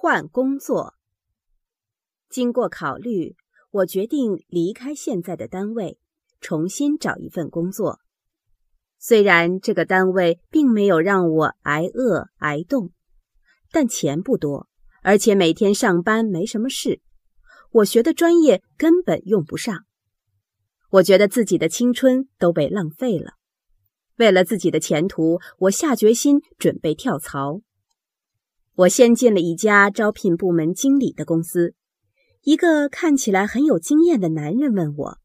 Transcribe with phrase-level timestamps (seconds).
[0.00, 0.94] 换工作。
[2.30, 3.34] 经过考虑，
[3.72, 5.98] 我决定离开现在的单位，
[6.40, 7.98] 重新找一份工作。
[8.96, 12.92] 虽然这个单位并没有让我挨饿挨冻，
[13.72, 14.68] 但钱不多，
[15.02, 17.00] 而且每天上班没什么事，
[17.72, 19.84] 我学的专业根本用不上。
[20.90, 23.32] 我觉得自己的青春都被浪费了。
[24.16, 27.62] 为了自己的前途，我下决心准备跳槽。
[28.78, 31.74] 我先进了一家招聘部门经理的公司，
[32.44, 35.18] 一个看起来很有经验的男人问我：“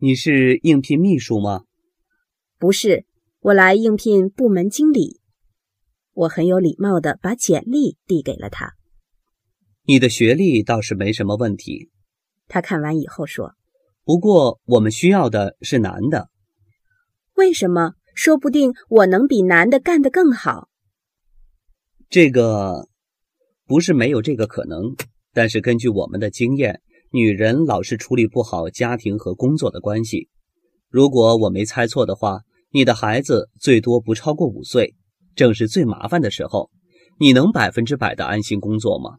[0.00, 1.64] 你是应聘秘书吗
[2.58, 3.04] ？”“不是，
[3.40, 5.20] 我来应聘部门经理。”
[6.14, 8.72] 我很有礼貌的把简历递给了他。
[9.84, 11.90] “你的学历倒是没什么问题。”
[12.48, 13.56] 他看完以后说
[14.04, 16.30] ，“不过我们需要的是男的。
[17.36, 17.92] ”“为什么？
[18.14, 20.70] 说不定我能比男的干得更好。”
[22.08, 22.88] 这个
[23.66, 24.94] 不是没有这个可能，
[25.32, 30.28] 但是根据我们的经验，女人老是处理不好家庭和工作的关系。
[30.88, 34.94] 如果我没猜错的话，你的孩子最多不超过五岁，
[35.34, 36.70] 正是最麻烦的时候。
[37.18, 39.18] 你能百分之百的安心工作吗？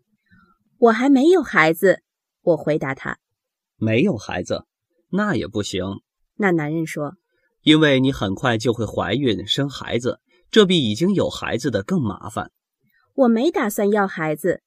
[0.78, 2.02] 我还没有孩子，
[2.42, 3.18] 我回答他。
[3.78, 4.66] 没有孩子，
[5.10, 5.84] 那也不行。
[6.36, 7.14] 那男人说，
[7.64, 10.20] 因为你很快就会怀孕生孩子，
[10.52, 12.52] 这比已经有孩子的更麻烦。
[13.16, 14.62] 我没打算要孩子，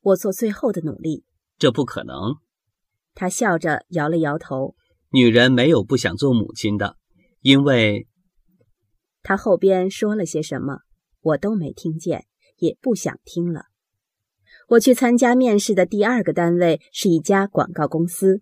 [0.00, 1.24] 我做最后的努力。
[1.58, 2.36] 这不可能。
[3.14, 4.74] 他笑着摇了摇头。
[5.10, 6.96] 女人没有不想做母亲的，
[7.42, 8.08] 因为……
[9.22, 10.78] 他后边说了些什么，
[11.20, 12.24] 我都没听见，
[12.56, 13.66] 也不想听了。
[14.68, 18.40] 我去参加面试的第二个单位是一家广告公司。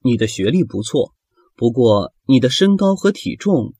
[0.00, 1.14] 你的学历不错，
[1.54, 3.74] 不过你的身高和体重……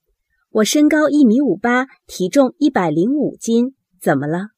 [0.51, 4.51] 我身高一米五八，体重一百零五斤，怎么了？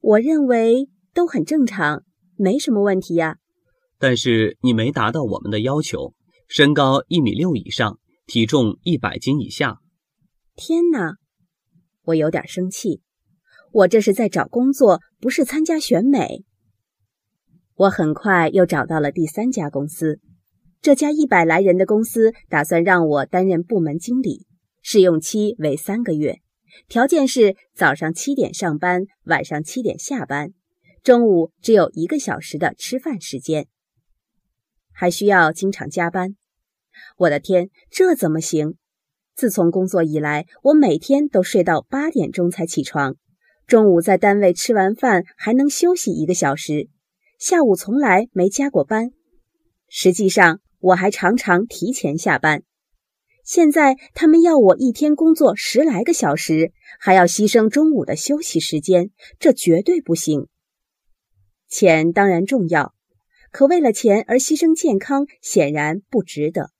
[0.00, 2.04] 我认为都很正常，
[2.36, 3.38] 没什么问题呀。
[3.98, 6.14] 但是你没达到我们的要求，
[6.48, 9.78] 身高一米六以上，体重一百斤以下。
[10.54, 11.16] 天哪，
[12.04, 13.02] 我有点生气。
[13.72, 16.44] 我这是在找工作，不是参加选美。
[17.74, 20.20] 我很快又找到了第三家公司，
[20.80, 24.46] 这家一百来人的公司打算让我担任部门经理，
[24.80, 26.40] 试用期为三个月。
[26.88, 30.52] 条件是早上七点上班，晚上七点下班，
[31.02, 33.66] 中午只有一个小时的吃饭时间，
[34.92, 36.36] 还需要经常加班。
[37.16, 38.74] 我的天，这怎么行？
[39.34, 43.16] 自从工作以来，我每天都睡到八点钟才起床，
[43.66, 46.88] 中午在单位吃完饭还能休息一个小时，
[47.38, 49.10] 下午从来没加过班。
[49.88, 52.64] 实际上，我还常常提前下班。
[53.48, 56.70] 现在他们要我一天工作十来个小时，
[57.00, 60.48] 还要牺牲中午的休息时间，这绝对不行。
[61.66, 62.92] 钱当然重要，
[63.50, 66.72] 可为了钱而牺牲健康，显然不值得。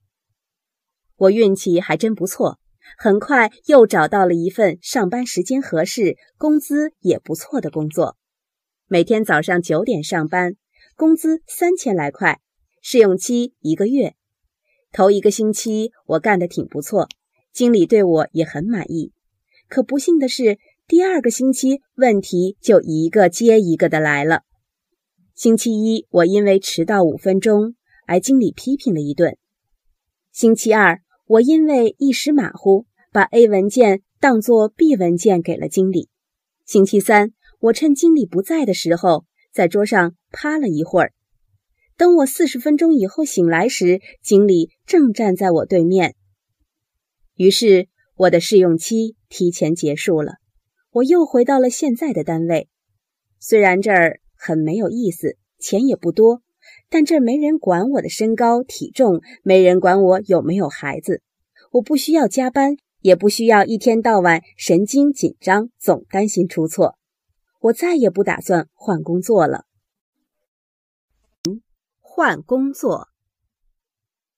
[1.16, 2.58] 我运气还真不错，
[2.98, 8.18] 很快又找到了一份上班时间合适、工资也不错的工作。
[8.88, 10.56] 每天早上九点上班，
[10.96, 12.42] 工资三千来块，
[12.82, 14.16] 试用期一个月。
[14.92, 17.08] 头一个星期我干得挺不错，
[17.52, 19.12] 经理对我也很满意。
[19.68, 24.42] 可不幸的是，第二个星期问题就一个接一个的来了。
[25.34, 27.74] 星期一我因为迟到五分钟
[28.06, 29.36] 挨经理批评了一顿。
[30.32, 36.08] 星期二我因为一时马虎，把 A 文件当作 B 文件给了经理。
[36.64, 41.12] 星期三我趁经理不在的时候，在桌上趴了一会儿。
[41.98, 46.14] 等我四十分钟以后醒来时，经理正站在我对面。
[47.34, 50.34] 于是我的试用期提前结束了，
[50.92, 52.68] 我又回到了现在的单位。
[53.40, 56.42] 虽然这儿很没有意思，钱也不多，
[56.88, 61.22] 但这没人管我的身高体重，没人管我有没有孩子。
[61.72, 66.96] 我不需要加班，也不需要一天到晚神经紧张，总担心出错。
[67.60, 69.64] 我再也不打算换工作了。
[72.18, 73.10] 换工作。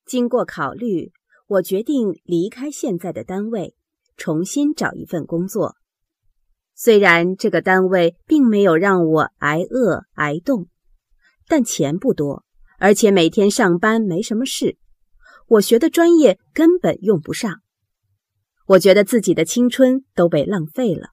[0.04, 1.12] 经过考虑，
[1.46, 3.74] 我决定离开现在的单位，
[4.18, 5.76] 重新找一份工作。
[6.74, 10.66] 虽然这个单位并没有让我挨饿挨冻，
[11.48, 12.44] 但钱不多，
[12.78, 14.76] 而且每天上班没什么事，
[15.46, 17.62] 我学的专业根本用不上。
[18.66, 21.12] 我觉得自己的青春都被浪费了。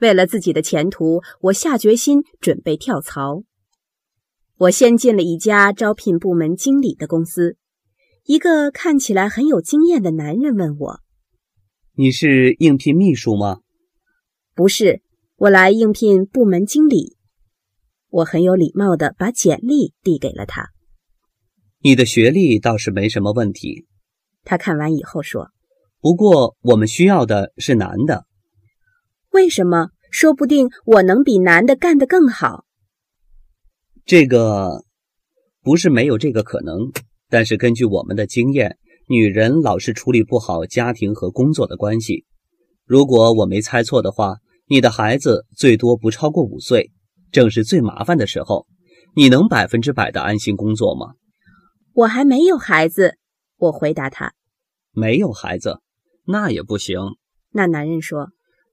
[0.00, 3.44] 为了自己的前途，我下决心准备跳槽。
[4.58, 7.58] 我先进了一家招聘部门经理的公司，
[8.24, 11.00] 一个看起来很有经验的男人问我
[11.92, 13.60] ：“你是应聘秘书吗
[14.56, 15.02] ？”“不是，
[15.36, 17.16] 我来应聘部门经理。”
[18.08, 20.70] 我很有礼貌的把简历递给了他。
[21.80, 23.86] 你的学历倒是没什么问题。
[24.42, 25.50] 他看完以后说
[26.00, 28.24] ：“不过我们需要的是男的。
[29.32, 29.90] 为什么？
[30.10, 32.64] 说不定我能比男的干得更好。
[34.06, 34.84] 这个
[35.64, 36.92] 不是没有这个可能，
[37.28, 42.24] 但是根据我们的经验，女人老是处理不好家庭和工作的关系。
[42.84, 44.36] 如果我没猜错的话，
[44.68, 46.92] 你的孩子最多不超过五岁。”
[47.32, 48.68] 正是最麻烦的时候，
[49.16, 51.14] 你能百分之百的安心工作吗？
[51.92, 53.16] 我还没有孩子，
[53.56, 54.34] 我回答他。
[54.92, 55.80] 没有孩子，
[56.26, 57.00] 那也不行。
[57.50, 58.28] 那男人说：“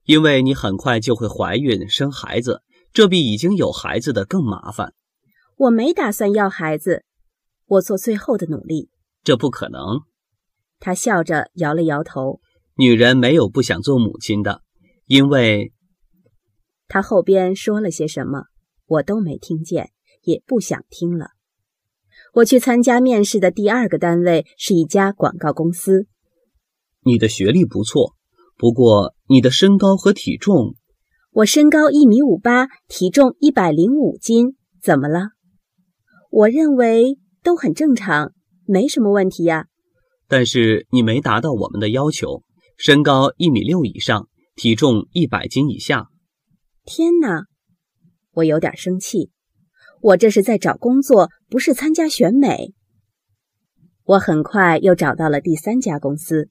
[0.06, 2.62] 因为你很快就会怀孕生孩子，
[2.94, 4.94] 这比已经有孩子的更麻烦。”
[5.56, 7.04] 我没打算要孩子，
[7.66, 8.90] 我做最后的努力。
[9.24, 10.02] 这不可能。
[10.80, 12.42] 他笑着摇了摇头。
[12.76, 14.62] 女人没有不想做母亲的，
[15.06, 15.72] 因为。
[16.88, 18.46] 他后边说了些什么，
[18.86, 19.92] 我都没听见，
[20.24, 21.28] 也不想听了。
[22.34, 26.08] 我去参加面试的第二个单位是一家广告公司。
[27.02, 28.16] 你的学历不错，
[28.58, 30.76] 不过你的身高和体重……
[31.32, 35.33] 我身高一米五八，体重一百零五斤，怎么了？
[36.36, 38.34] 我认为都很正常，
[38.66, 39.68] 没什么问题呀。
[40.28, 42.42] 但是你没达到我们的要求，
[42.76, 46.08] 身高一米六以上，体重一百斤以下。
[46.86, 47.44] 天哪！
[48.32, 49.30] 我有点生气。
[50.02, 52.74] 我这是在找工作，不是参加选美。
[54.04, 56.50] 我很快又找到了第三家公司。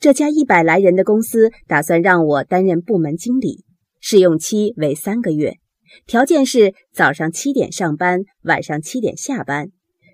[0.00, 3.62] 这家一百来人的公司打算让我担任部门经理，
[4.00, 5.58] 试用期为三个月，
[6.06, 9.70] 条件是早上七点上班，晚上七点下班，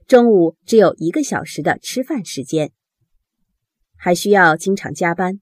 [0.07, 2.73] 中午只有一个小时的吃饭时间，
[3.97, 5.41] 还需要经常加班。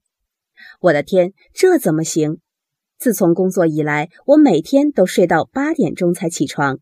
[0.81, 2.39] 我的天，这怎么行？
[2.97, 6.79] 自从工作以来，我每天都睡到八点钟才起床，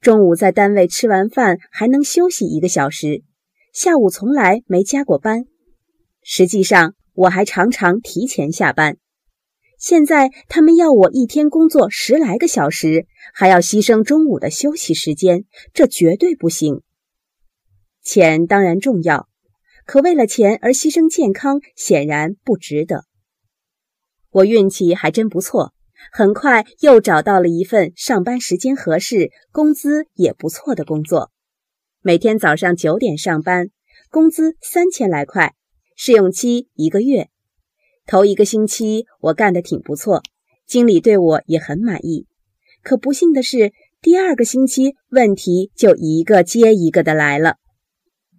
[0.00, 3.22] 中午在单位吃完饭还能休息一个小时，
[3.72, 5.44] 下午从来没加过班。
[6.22, 8.96] 实际上，我还常常提前下班。
[9.78, 16.82] 现在他们要我一天工作十来个小时，还要牺牲中午的休息时间，这绝对不行。
[18.02, 19.28] 钱当然重要，
[19.86, 23.04] 可为了钱而牺牲健康，显然不值得。
[24.30, 25.72] 我运气还真不错，
[26.12, 31.30] 很快又找到了一份上班时间合适、工资也不错的工作。
[32.02, 33.70] 每天早上九点上班，
[34.10, 35.54] 工资三千来块，
[35.94, 37.28] 试用期一个月。
[38.08, 40.22] 头一个星期我干得挺不错，
[40.66, 42.26] 经理对我也很满意。
[42.82, 43.72] 可不幸的是，
[44.02, 47.58] 第二个星期问题就一个接一个的来了。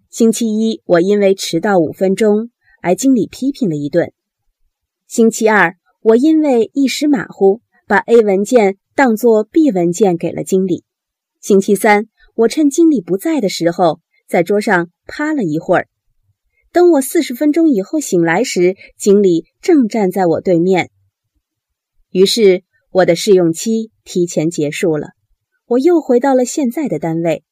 [0.10, 2.50] 星期一，我因为迟到五分钟，
[2.82, 4.12] 挨经理批评了一顿。
[5.08, 5.76] 星期二。
[6.02, 10.86] 我因为一时马虎，把 A 文件当作 B 文件给了经理。
[11.42, 12.06] 星期三，
[12.36, 15.90] 我趁经理不在的时候，在桌上趴了一会儿。
[16.72, 20.92] 等我四十分钟以后醒来时，经理正站在我对面。
[22.12, 25.10] 于是，我的试用期提前结束了。
[25.66, 27.44] 我又回到了现在的单位，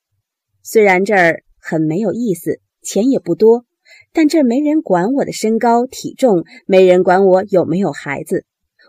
[0.63, 3.65] 虽然这儿很没有意思，钱也不多。
[4.11, 8.45] 但这没人管我的身高体重，没人管我有没有孩子，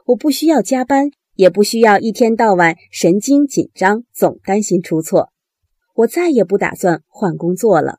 [0.07, 5.31] 我不需要加班，也不需要一天到晚神经紧张，总担心出错。
[5.95, 7.99] 我再也不打算换工作了。